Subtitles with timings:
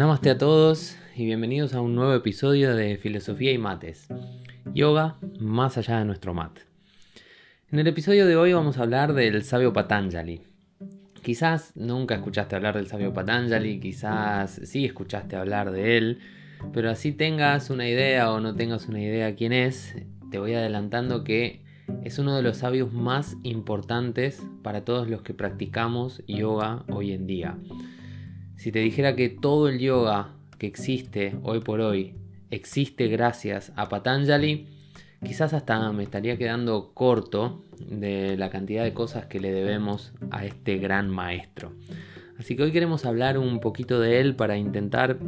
[0.00, 4.08] Namaste a todos y bienvenidos a un nuevo episodio de Filosofía y Mates.
[4.72, 6.58] Yoga más allá de nuestro mat.
[7.70, 10.40] En el episodio de hoy vamos a hablar del sabio Patanjali.
[11.22, 16.20] Quizás nunca escuchaste hablar del sabio Patanjali, quizás sí escuchaste hablar de él,
[16.72, 19.96] pero así tengas una idea o no tengas una idea quién es,
[20.30, 21.62] te voy adelantando que
[22.04, 27.26] es uno de los sabios más importantes para todos los que practicamos yoga hoy en
[27.26, 27.58] día.
[28.60, 32.12] Si te dijera que todo el yoga que existe hoy por hoy
[32.50, 34.66] existe gracias a Patanjali,
[35.24, 40.44] quizás hasta me estaría quedando corto de la cantidad de cosas que le debemos a
[40.44, 41.72] este gran maestro.
[42.38, 45.18] Así que hoy queremos hablar un poquito de él para intentar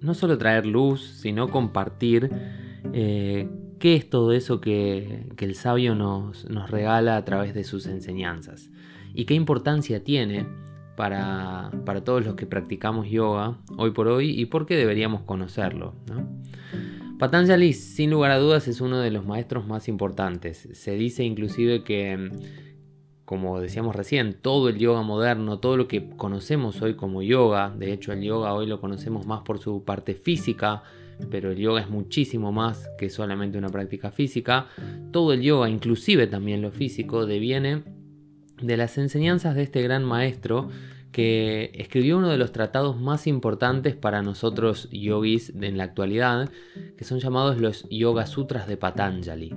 [0.00, 2.30] no solo traer luz, sino compartir
[2.92, 3.48] eh,
[3.78, 8.72] qué es todo eso que, el sabio nos, nos, regala a través de sus enseñanzas
[9.14, 10.46] y qué importancia tiene
[10.96, 11.70] para,
[12.04, 15.94] todos los que practicamos yoga hoy por hoy y por qué deberíamos conocerlo.
[17.18, 20.68] Patanjali, sin lugar a dudas, es uno de los maestros más importantes.
[20.72, 22.30] Se dice inclusive que,
[23.24, 27.92] como decíamos recién, todo el yoga moderno, todo lo que conocemos hoy como yoga, de
[27.92, 30.82] hecho el yoga hoy lo conocemos más por su parte física,
[31.30, 34.66] pero el yoga es muchísimo más que solamente una práctica física.
[35.12, 37.84] Todo el yoga, inclusive también lo físico, deviene
[38.60, 40.70] de las enseñanzas de este gran maestro
[41.12, 46.50] que escribió uno de los tratados más importantes para nosotros yogis en la actualidad,
[46.98, 49.54] que son llamados los Yoga Sutras de Patanjali.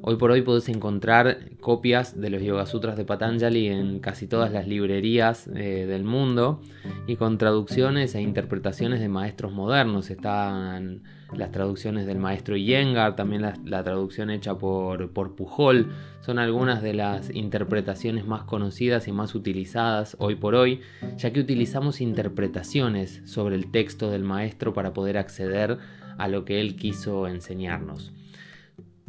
[0.00, 4.52] Hoy por hoy podés encontrar copias de los Yoga Sutras de Patanjali en casi todas
[4.52, 6.62] las librerías eh, del mundo
[7.06, 10.10] y con traducciones e interpretaciones de maestros modernos.
[10.10, 15.90] Están las traducciones del maestro Iyengar, también la, traducción hecha por, por, Pujol.
[16.20, 20.80] Son algunas de las interpretaciones más conocidas y más utilizadas hoy por hoy,
[21.16, 25.78] ya que utilizamos interpretaciones sobre el texto del maestro para poder acceder
[26.18, 28.12] a lo que él quiso enseñarnos.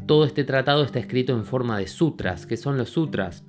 [0.06, 2.46] Todo este tratado está escrito en forma de sutras.
[2.46, 3.44] ¿Qué son los sutras?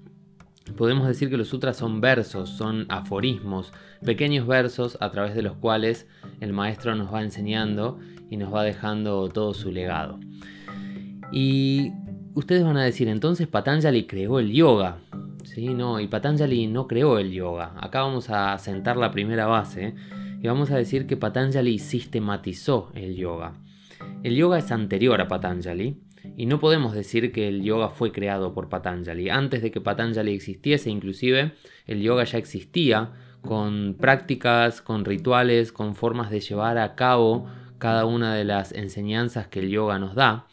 [0.78, 3.74] Podemos decir que los sutras son versos, son aforismos,
[4.06, 6.08] pequeños versos a través de los cuales
[6.40, 10.20] el maestro nos va enseñando y nos va dejando todo su legado.
[11.32, 11.92] Y
[12.36, 15.00] ustedes van a decir, entonces Patanjali creó el yoga.
[15.44, 17.74] Sí, no, y Patanjali no creó el yoga.
[17.78, 19.96] Acá vamos a sentar la primera base
[20.42, 23.54] y vamos a decir que Patanjali sistematizó el yoga.
[24.24, 25.98] El yoga es anterior a Patanjali
[26.38, 29.30] y no podemos decir que el yoga fue creado por Patanjali.
[29.30, 31.54] Antes de que Patanjali existiese, inclusive,
[31.88, 33.12] el yoga ya existía
[33.42, 37.48] con prácticas, con rituales, con formas de llevar a cabo
[37.80, 40.46] cada una de las enseñanzas que el yoga nos da.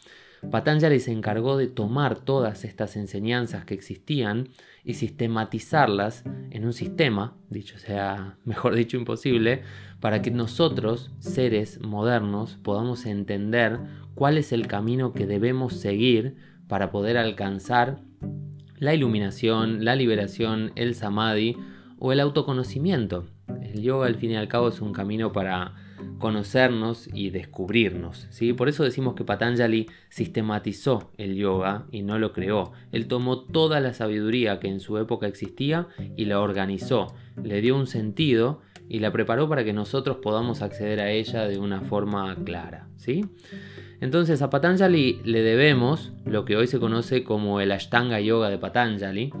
[0.51, 4.49] Patanjali se encargó de tomar todas estas enseñanzas que existían
[4.83, 9.63] y sistematizarlas en un sistema, dicho sea, mejor dicho, imposible,
[9.99, 13.79] para que nosotros, seres modernos, podamos entender
[14.15, 16.35] cuál es el camino que debemos seguir
[16.67, 17.99] para poder alcanzar
[18.77, 21.57] la iluminación, la liberación, el samadhi
[21.99, 23.27] o el autoconocimiento.
[23.61, 25.75] El yoga al fin y al cabo es un camino para
[26.19, 28.27] conocernos y descubrirnos.
[28.29, 28.53] ¿sí?
[28.53, 32.73] Por eso decimos que Patanjali sistematizó el yoga y no lo creó.
[32.91, 37.75] Él tomó toda la sabiduría que en su época existía y la organizó, le dio
[37.75, 42.35] un sentido y la preparó para que nosotros podamos acceder a ella de una forma
[42.43, 42.87] clara.
[42.97, 43.25] ¿sí?
[44.01, 48.57] Entonces a Patanjali le debemos lo que hoy se conoce como el Ashtanga Yoga de
[48.57, 49.31] Patanjali,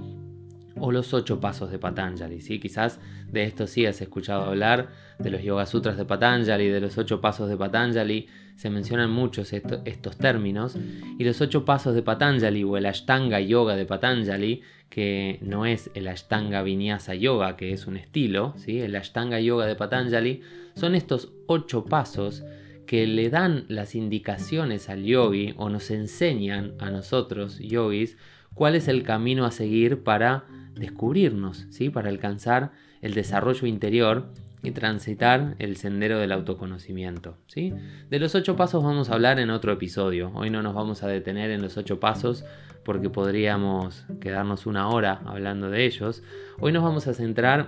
[0.79, 2.41] o los ocho pasos de Patanjali.
[2.41, 2.59] ¿sí?
[2.59, 2.99] Quizás
[3.31, 7.21] de esto sí has escuchado hablar, de los Yoga Sutras de Patanjali, de los ocho
[7.21, 10.77] pasos de Patanjali, se mencionan muchos estos términos,
[11.17, 15.91] y los ocho pasos de Patanjali o el Ashtanga Yoga de Patanjali, que no es
[15.93, 18.81] el Ashtanga Vinyasa Yoga, que es un estilo, ¿sí?
[18.81, 20.41] el Ashtanga Yoga de Patanjali,
[20.75, 22.43] son estos ocho pasos
[22.89, 28.17] que le dan las indicaciones al yogi o nos enseñan a nosotros, yogis,
[28.59, 30.43] cuál es el camino a seguir para
[30.75, 31.89] descubrirnos, ¿sí?
[31.89, 37.37] para alcanzar el desarrollo interior y transitar el sendero del autoconocimiento.
[37.47, 37.73] ¿sí?
[38.09, 40.33] De los ocho pasos vamos a hablar en otro episodio.
[40.35, 42.43] Hoy no nos vamos a detener en los ocho pasos
[42.83, 46.21] porque podríamos quedarnos una hora hablando de ellos.
[46.59, 47.67] Hoy nos vamos a centrar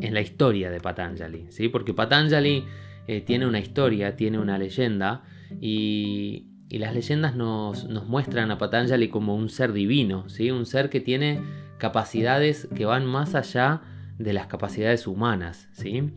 [0.00, 1.68] en la historia de Patanjali, ¿sí?
[1.68, 2.64] porque Patanjali
[3.06, 5.24] eh, tiene una historia, tiene una leyenda
[5.60, 6.46] y,
[6.78, 10.50] las leyendas nos, nos, muestran a Patanjali como un ser divino, ¿sí?
[10.50, 11.40] un ser que tiene
[11.78, 13.80] capacidades que van más allá
[14.18, 15.68] de las capacidades humanas.
[15.72, 16.12] ¿sí?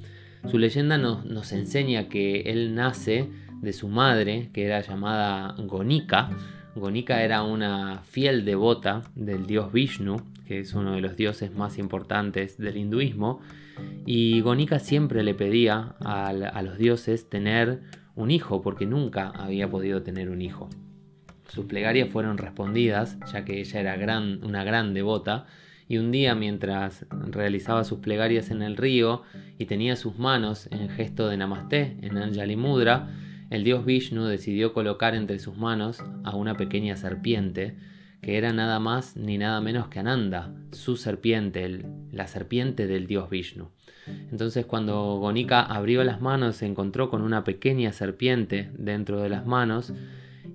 [0.50, 3.30] Su leyenda nos, enseña que él nace
[3.62, 6.30] de su madre, que era llamada Gonika.
[6.76, 11.78] Gonika era una fiel devota del dios Vishnu, que es uno de los dioses más
[11.78, 13.40] importantes del hinduismo,
[14.06, 17.82] y Gonika siempre le pedía a, los dioses tener
[18.16, 20.70] un hijo, porque nunca había podido tener un hijo.
[21.48, 25.46] Sus plegarias fueron respondidas, ya que ella era una gran devota,
[25.88, 29.24] y un día mientras realizaba sus plegarias en el río
[29.58, 33.10] y tenía sus manos en gesto de Namaste en Anjali Mudra,
[33.50, 37.76] el dios Vishnu decidió colocar entre sus manos a una pequeña serpiente,
[38.22, 43.30] que era nada más ni nada menos que Ananda, su serpiente, la serpiente del dios
[43.30, 43.70] Vishnu.
[44.32, 49.46] Entonces cuando Gonika abrió las manos se encontró con una pequeña serpiente dentro de las
[49.46, 49.94] manos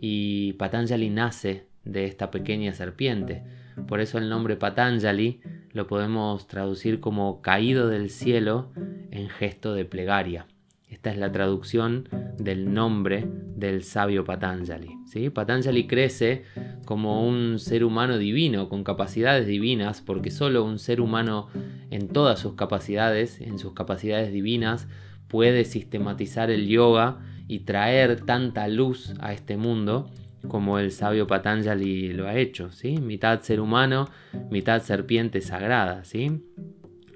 [0.01, 3.43] y Patanjali nace de esta pequeña serpiente.
[3.87, 5.41] Por eso el nombre Patanjali
[5.73, 8.73] lo podemos traducir como caído del cielo
[9.11, 10.47] en gesto de plegaria.
[10.89, 12.09] Esta es la traducción
[12.39, 14.97] del nombre del sabio Patanjali.
[15.35, 16.45] Patanjali crece
[16.89, 21.49] como un ser humano divino, con capacidades divinas, porque solo un ser humano
[21.91, 24.89] en todas sus capacidades, en sus capacidades divinas,
[25.29, 30.09] puede sistematizar el yoga y traer tanta luz a este mundo
[30.49, 32.97] como el sabio Patanjali lo ha hecho, ¿sí?
[32.97, 34.09] Mitad ser humano,
[34.51, 36.41] mitad serpiente sagrada, ¿sí?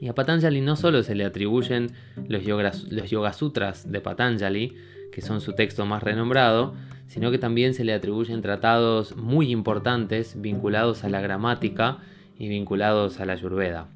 [0.02, 1.92] Y a Patanjali no solo se le atribuyen
[2.28, 2.44] los,
[2.92, 4.76] los Yoga Sutras de Patanjali,
[5.12, 6.74] que son su texto más renombrado,
[7.12, 11.98] sino que también se le atribuyen tratados muy importantes vinculados a la gramática
[12.38, 13.88] y vinculados a la Ayurveda.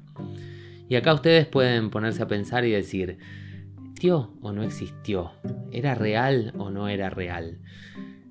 [0.87, 3.17] Y acá ustedes pueden ponerse a pensar y decir,
[3.79, 5.31] ¿existió o no existió?
[5.71, 7.57] ¿Era real o no era real?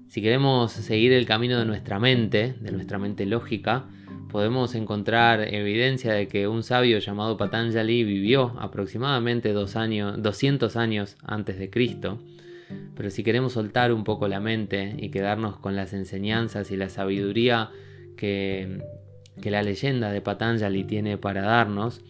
[0.07, 3.87] Si queremos seguir el camino de nuestra mente, de nuestra mente lógica,
[4.31, 11.17] podemos encontrar evidencia de que un sabio llamado Patanjali vivió aproximadamente dos años, 200 años
[11.25, 12.21] antes de Cristo.
[12.95, 16.89] Pero si queremos soltar un poco la mente y quedarnos con las enseñanzas y la
[16.89, 17.71] sabiduría
[18.17, 18.83] que,
[19.41, 22.03] que la leyenda de Patanjali tiene para darnos,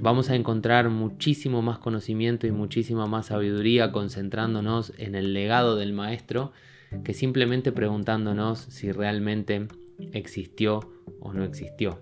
[0.00, 5.92] vamos a encontrar muchísimo más conocimiento y muchísima más sabiduría concentrándonos en el legado del
[5.92, 6.52] maestro
[7.02, 9.66] que simplemente preguntándonos si realmente
[10.12, 10.80] existió
[11.20, 12.00] o no existió.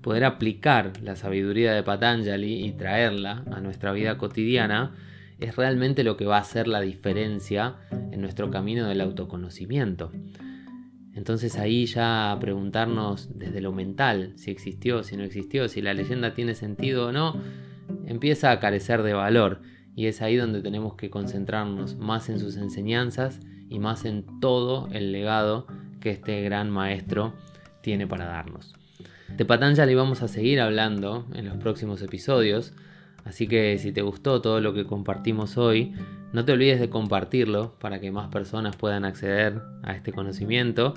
[0.00, 4.94] Poder aplicar la sabiduría de Patanjali y traerla a nuestra vida cotidiana
[5.38, 7.76] es realmente lo que va a hacer la diferencia
[8.10, 10.10] en nuestro camino del autoconocimiento.
[11.14, 16.34] Entonces ahí ya preguntarnos desde lo mental si existió, si no existió, si la leyenda
[16.34, 17.40] tiene sentido o no,
[18.06, 19.62] empieza a carecer de valor
[19.94, 23.40] y es ahí donde tenemos que concentrarnos más en sus enseñanzas
[23.70, 25.66] y más en todo el legado
[26.00, 27.34] que este gran maestro
[27.80, 28.74] tiene para darnos.
[29.34, 32.74] De Patanjali vamos a seguir hablando en los próximos episodios,
[33.26, 35.92] así que si te gustó todo lo que compartimos hoy,
[36.32, 40.94] no te olvides de compartirlo para que más personas puedan acceder a este conocimiento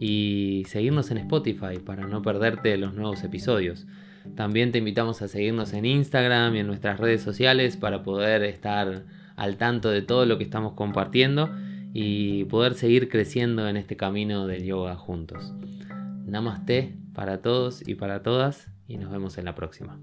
[0.00, 3.86] y seguirnos en Spotify para no perderte los nuevos episodios.
[4.34, 9.04] También te invitamos a seguirnos en Instagram y en nuestras redes sociales para poder estar
[9.36, 11.50] al tanto de todo lo que estamos compartiendo
[11.92, 15.52] y poder seguir creciendo en este camino del yoga juntos.
[16.26, 19.98] Namaste para todos y para todas y nos vemos en la próxima.